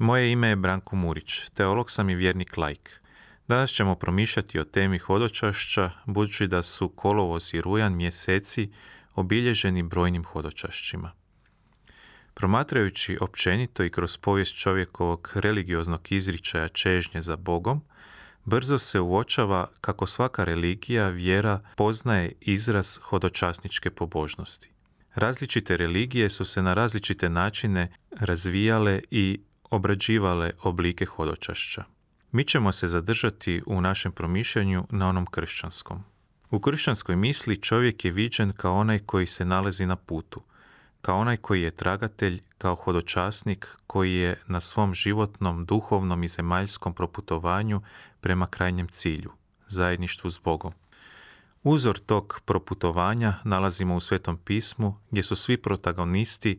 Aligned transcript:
Moje 0.00 0.32
ime 0.32 0.48
je 0.48 0.56
Branko 0.56 0.96
Murić, 0.96 1.50
teolog 1.54 1.90
sam 1.90 2.10
i 2.10 2.14
vjernik 2.14 2.56
lajk. 2.56 3.00
Danas 3.48 3.70
ćemo 3.70 3.94
promišljati 3.94 4.58
o 4.58 4.64
temi 4.64 4.98
hodočašća, 4.98 5.90
budući 6.06 6.46
da 6.46 6.62
su 6.62 6.88
kolovoz 6.88 7.54
i 7.54 7.60
rujan 7.60 7.96
mjeseci 7.96 8.70
obilježeni 9.14 9.82
brojnim 9.82 10.24
hodočašćima. 10.24 11.12
Promatrajući 12.34 13.18
općenito 13.20 13.84
i 13.84 13.90
kroz 13.90 14.16
povijest 14.16 14.58
čovjekovog 14.58 15.32
religioznog 15.34 16.12
izričaja 16.12 16.68
čežnje 16.68 17.20
za 17.20 17.36
Bogom, 17.36 17.82
brzo 18.44 18.78
se 18.78 19.00
uočava 19.00 19.68
kako 19.80 20.06
svaka 20.06 20.44
religija, 20.44 21.08
vjera, 21.08 21.60
poznaje 21.76 22.32
izraz 22.40 22.98
hodočasničke 23.02 23.90
pobožnosti. 23.90 24.70
Različite 25.14 25.76
religije 25.76 26.30
su 26.30 26.44
se 26.44 26.62
na 26.62 26.74
različite 26.74 27.28
načine 27.28 27.92
razvijale 28.10 29.00
i 29.10 29.40
obrađivale 29.70 30.50
oblike 30.62 31.06
hodočašća. 31.06 31.84
Mi 32.32 32.44
ćemo 32.44 32.72
se 32.72 32.88
zadržati 32.88 33.62
u 33.66 33.80
našem 33.80 34.12
promišljanju 34.12 34.86
na 34.90 35.08
onom 35.08 35.26
kršćanskom. 35.26 36.04
U 36.50 36.60
kršćanskoj 36.60 37.16
misli 37.16 37.62
čovjek 37.62 38.04
je 38.04 38.10
viđen 38.10 38.52
kao 38.52 38.76
onaj 38.76 38.98
koji 38.98 39.26
se 39.26 39.44
nalazi 39.44 39.86
na 39.86 39.96
putu, 39.96 40.42
kao 41.00 41.18
onaj 41.18 41.36
koji 41.36 41.62
je 41.62 41.70
tragatelj, 41.70 42.42
kao 42.58 42.74
hodočasnik 42.74 43.68
koji 43.86 44.14
je 44.14 44.40
na 44.46 44.60
svom 44.60 44.94
životnom, 44.94 45.64
duhovnom 45.64 46.24
i 46.24 46.28
zemaljskom 46.28 46.94
proputovanju 46.94 47.82
prema 48.20 48.46
krajnjem 48.46 48.88
cilju, 48.88 49.32
zajedništvu 49.66 50.30
s 50.30 50.38
Bogom. 50.38 50.72
Uzor 51.62 51.98
tog 51.98 52.40
proputovanja 52.44 53.34
nalazimo 53.44 53.96
u 53.96 54.00
Svetom 54.00 54.38
pismu 54.38 54.96
gdje 55.10 55.22
su 55.22 55.36
svi 55.36 55.56
protagonisti 55.56 56.58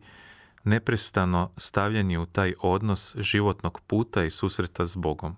neprestano 0.64 1.50
stavljeni 1.56 2.18
u 2.18 2.26
taj 2.26 2.54
odnos 2.60 3.16
životnog 3.18 3.80
puta 3.86 4.24
i 4.24 4.30
susreta 4.30 4.86
s 4.86 4.96
Bogom. 4.96 5.36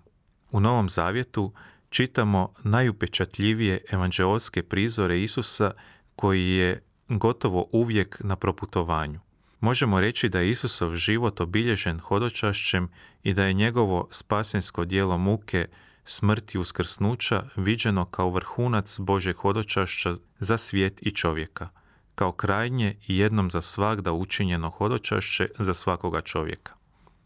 U 0.50 0.61
Novom 0.61 0.89
Zavjetu 0.89 1.53
čitamo 1.89 2.53
najupečatljivije 2.62 3.84
evanđeolske 3.91 4.62
prizore 4.62 5.22
Isusa 5.22 5.70
koji 6.16 6.48
je 6.48 6.83
gotovo 7.08 7.69
uvijek 7.72 8.16
na 8.20 8.36
proputovanju. 8.36 9.20
Možemo 9.61 10.00
reći 10.00 10.28
da 10.28 10.41
je 10.41 10.50
Isusov 10.50 10.97
život 10.97 11.41
obilježen 11.41 12.00
hodočašćem 12.00 12.88
i 13.22 13.34
da 13.34 13.44
je 13.44 13.53
njegovo 13.53 14.09
spasensko 14.11 14.84
dijelo 14.84 15.19
muke, 15.19 15.69
smrti 16.05 16.59
uskrsnuća 16.59 17.44
viđeno 17.56 18.05
kao 18.05 18.31
vrhunac 18.31 18.98
Božeg 18.98 19.36
hodočašća 19.36 20.14
za 20.38 20.59
svijet 20.59 21.03
i 21.03 21.11
čovjeka– 21.11 21.69
kao 22.15 22.33
krajnje 22.33 22.97
i 23.07 23.19
jednom 23.19 23.51
za 23.51 23.61
svagda 23.61 24.12
učinjeno 24.12 24.70
hodočašće 24.70 25.48
za 25.59 25.75
svakoga 25.75 26.21
čovjeka. 26.21 26.73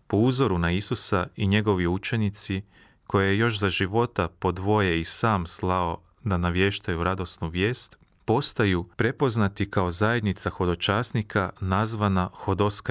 Po 0.06 0.16
uzoru 0.16 0.58
na 0.58 0.70
Isusa 0.70 1.26
i 1.36 1.46
njegovi 1.46 1.86
učenici, 1.86 2.62
koje 3.06 3.28
je 3.28 3.38
još 3.38 3.58
za 3.58 3.70
života 3.70 4.28
po 4.28 4.52
dvoje 4.52 5.00
i 5.00 5.04
sam 5.04 5.46
slao 5.46 6.02
da 6.24 6.36
navještaju 6.36 7.04
radosnu 7.04 7.48
vijest, 7.48 7.98
postaju 8.24 8.88
prepoznati 8.96 9.70
kao 9.70 9.90
zajednica 9.90 10.50
hodočasnika 10.50 11.50
nazvana 11.60 12.30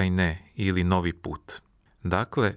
ne 0.10 0.52
ili 0.56 0.84
novi 0.84 1.14
put. 1.14 1.54
Dakle, 2.04 2.56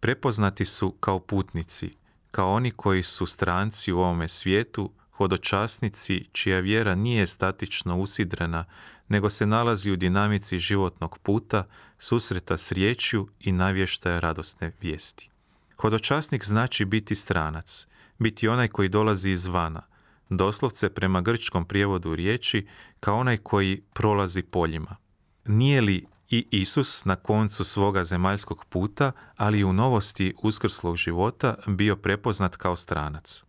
prepoznati 0.00 0.64
su 0.64 0.90
kao 0.90 1.18
putnici, 1.18 1.96
kao 2.30 2.52
oni 2.52 2.70
koji 2.70 3.02
su 3.02 3.26
stranci 3.26 3.92
u 3.92 3.98
ovome 3.98 4.28
svijetu 4.28 4.92
hodočasnici 5.16 6.24
čija 6.32 6.60
vjera 6.60 6.94
nije 6.94 7.26
statično 7.26 7.96
usidrena, 7.96 8.64
nego 9.08 9.30
se 9.30 9.46
nalazi 9.46 9.90
u 9.90 9.96
dinamici 9.96 10.58
životnog 10.58 11.18
puta, 11.18 11.64
susreta 11.98 12.58
s 12.58 12.72
riječju 12.72 13.28
i 13.40 13.52
navještaja 13.52 14.20
radosne 14.20 14.72
vijesti. 14.80 15.30
Hodočasnik 15.76 16.44
znači 16.44 16.84
biti 16.84 17.14
stranac, 17.14 17.86
biti 18.18 18.48
onaj 18.48 18.68
koji 18.68 18.88
dolazi 18.88 19.30
izvana, 19.30 19.82
doslovce 20.28 20.88
prema 20.88 21.20
grčkom 21.20 21.64
prijevodu 21.64 22.14
riječi 22.14 22.66
kao 23.00 23.18
onaj 23.18 23.36
koji 23.36 23.82
prolazi 23.92 24.42
poljima. 24.42 24.96
Nije 25.44 25.80
li 25.80 26.06
i 26.28 26.46
Isus 26.50 27.04
na 27.04 27.16
koncu 27.16 27.64
svoga 27.64 28.04
zemaljskog 28.04 28.64
puta, 28.64 29.12
ali 29.36 29.58
i 29.58 29.64
u 29.64 29.72
novosti 29.72 30.34
uskrslog 30.42 30.96
života 30.96 31.54
bio 31.66 31.96
prepoznat 31.96 32.56
kao 32.56 32.76
stranac. 32.76 33.45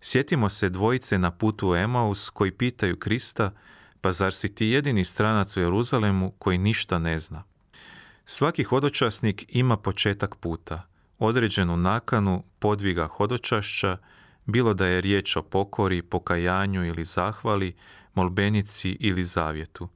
Sjetimo 0.00 0.48
se 0.48 0.68
dvojice 0.68 1.18
na 1.18 1.30
putu 1.30 1.70
u 1.70 1.74
Emaus 1.74 2.30
koji 2.30 2.50
pitaju 2.50 2.96
Krista, 2.96 3.50
pa 4.00 4.12
zar 4.12 4.34
si 4.34 4.54
ti 4.54 4.66
jedini 4.66 5.04
stranac 5.04 5.56
u 5.56 5.60
Jeruzalemu 5.60 6.32
koji 6.38 6.58
ništa 6.58 6.98
ne 6.98 7.18
zna? 7.18 7.44
Svaki 8.26 8.64
hodočasnik 8.64 9.44
ima 9.48 9.76
početak 9.76 10.34
puta, 10.36 10.88
određenu 11.18 11.76
nakanu 11.76 12.44
podviga 12.58 13.06
hodočašća, 13.06 13.98
bilo 14.46 14.74
da 14.74 14.86
je 14.86 15.00
riječ 15.00 15.36
o 15.36 15.42
pokori, 15.42 16.02
pokajanju 16.02 16.84
ili 16.84 17.04
zahvali, 17.04 17.76
molbenici 18.14 18.90
ili 19.00 19.24
zavjetu. 19.24 19.88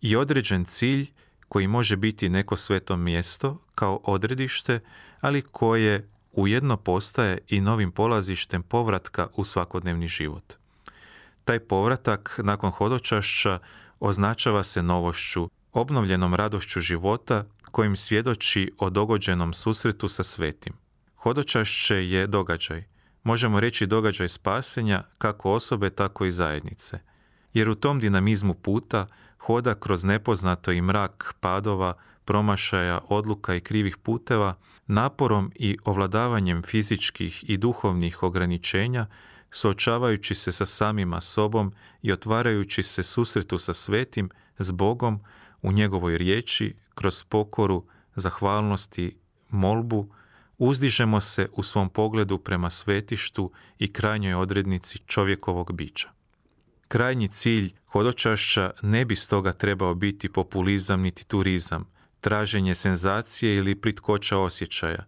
I 0.00 0.16
određen 0.16 0.64
cilj 0.64 1.12
koji 1.48 1.66
može 1.66 1.96
biti 1.96 2.28
neko 2.28 2.56
sveto 2.56 2.96
mjesto 2.96 3.64
kao 3.74 4.00
odredište, 4.04 4.80
ali 5.20 5.42
koje 5.42 6.08
ujedno 6.32 6.76
postaje 6.76 7.38
i 7.48 7.60
novim 7.60 7.92
polazištem 7.92 8.62
povratka 8.62 9.28
u 9.36 9.44
svakodnevni 9.44 10.08
život. 10.08 10.54
Taj 11.44 11.58
povratak 11.58 12.40
nakon 12.42 12.70
hodočašća 12.70 13.58
označava 14.00 14.64
se 14.64 14.82
novošću, 14.82 15.50
obnovljenom 15.72 16.34
radošću 16.34 16.80
života 16.80 17.44
kojim 17.70 17.96
svjedoči 17.96 18.72
o 18.78 18.90
dogođenom 18.90 19.54
susretu 19.54 20.08
sa 20.08 20.22
svetim. 20.22 20.72
Hodočašće 21.16 21.94
je 21.94 22.26
događaj, 22.26 22.84
možemo 23.22 23.60
reći 23.60 23.86
događaj 23.86 24.28
spasenja 24.28 25.02
kako 25.18 25.52
osobe, 25.52 25.90
tako 25.90 26.24
i 26.24 26.30
zajednice. 26.30 26.98
Jer 27.52 27.68
u 27.68 27.74
tom 27.74 28.00
dinamizmu 28.00 28.54
puta 28.54 29.06
hoda 29.38 29.74
kroz 29.74 30.04
nepoznato 30.04 30.72
i 30.72 30.82
mrak 30.82 31.34
padova, 31.40 31.94
promašaja, 32.28 33.00
odluka 33.08 33.54
i 33.54 33.60
krivih 33.60 33.96
puteva, 33.96 34.54
naporom 34.86 35.52
i 35.54 35.78
ovladavanjem 35.84 36.62
fizičkih 36.62 37.50
i 37.50 37.56
duhovnih 37.56 38.22
ograničenja, 38.22 39.06
suočavajući 39.50 40.34
se 40.34 40.52
sa 40.52 40.66
samima 40.66 41.20
sobom 41.20 41.72
i 42.02 42.12
otvarajući 42.12 42.82
se 42.82 43.02
susretu 43.02 43.58
sa 43.58 43.74
svetim, 43.74 44.30
s 44.58 44.70
Bogom, 44.70 45.20
u 45.62 45.72
njegovoj 45.72 46.18
riječi, 46.18 46.74
kroz 46.94 47.24
pokoru, 47.24 47.86
zahvalnosti, 48.14 49.16
molbu, 49.48 50.14
uzdižemo 50.58 51.20
se 51.20 51.48
u 51.52 51.62
svom 51.62 51.88
pogledu 51.88 52.38
prema 52.38 52.70
svetištu 52.70 53.52
i 53.78 53.92
krajnjoj 53.92 54.34
odrednici 54.34 54.98
čovjekovog 54.98 55.72
bića. 55.72 56.08
Krajnji 56.88 57.28
cilj 57.28 57.74
hodočašća 57.86 58.70
ne 58.82 59.04
bi 59.04 59.16
stoga 59.16 59.52
trebao 59.52 59.94
biti 59.94 60.28
populizam 60.28 61.00
niti 61.00 61.24
turizam, 61.24 61.97
traženje 62.20 62.74
senzacije 62.74 63.56
ili 63.56 63.74
pritkoća 63.74 64.38
osjećaja. 64.38 65.04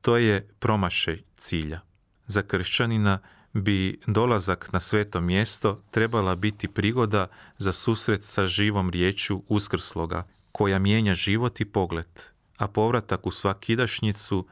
To 0.00 0.16
je 0.16 0.48
promašaj 0.58 1.22
cilja. 1.36 1.80
Za 2.26 2.42
kršćanina 2.42 3.18
bi 3.52 4.00
dolazak 4.06 4.72
na 4.72 4.80
sveto 4.80 5.20
mjesto 5.20 5.82
trebala 5.90 6.34
biti 6.34 6.68
prigoda 6.68 7.26
za 7.58 7.72
susret 7.72 8.24
sa 8.24 8.46
živom 8.46 8.90
riječju 8.90 9.42
uskrsloga, 9.48 10.26
koja 10.52 10.78
mijenja 10.78 11.14
život 11.14 11.60
i 11.60 11.64
pogled, 11.64 12.22
a 12.56 12.68
povratak 12.68 13.26
u 13.26 13.30
svakidašnjicu 13.30 14.46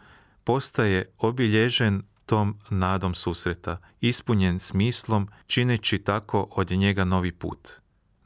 postaje 0.44 1.12
obilježen 1.18 2.02
tom 2.26 2.58
nadom 2.70 3.14
susreta, 3.14 3.78
ispunjen 4.00 4.58
smislom, 4.58 5.28
čineći 5.46 5.98
tako 5.98 6.48
od 6.50 6.70
njega 6.70 7.04
novi 7.04 7.32
put. 7.32 7.70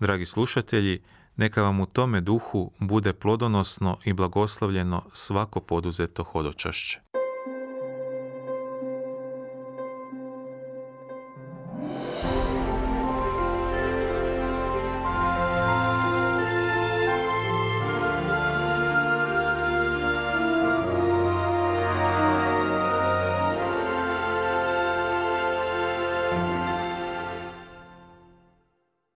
Dragi 0.00 0.26
slušatelji, 0.26 1.02
neka 1.40 1.62
vam 1.62 1.80
u 1.80 1.86
tome 1.86 2.20
duhu 2.20 2.70
bude 2.78 3.12
plodonosno 3.12 3.96
i 4.04 4.12
blagoslovljeno 4.12 5.02
svako 5.12 5.60
poduzeto 5.60 6.24
hodočašće. 6.24 7.00